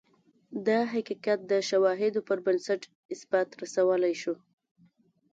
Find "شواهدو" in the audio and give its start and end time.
1.69-2.25